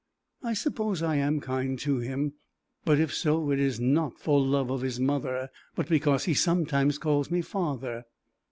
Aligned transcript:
I 0.41 0.53
suppose 0.53 1.03
I 1.03 1.17
am 1.17 1.39
kind 1.39 1.77
to 1.77 1.99
him, 1.99 2.33
but 2.85 2.99
if 2.99 3.13
so 3.13 3.51
it 3.51 3.59
is 3.59 3.79
not 3.79 4.17
for 4.17 4.41
love 4.43 4.71
of 4.71 4.81
his 4.81 4.99
mother, 4.99 5.51
but 5.75 5.87
because 5.87 6.23
he 6.23 6.33
sometimes 6.33 6.97
calls 6.97 7.29
me 7.29 7.43
father. 7.43 8.05